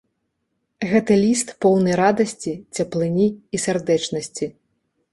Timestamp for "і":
3.35-3.57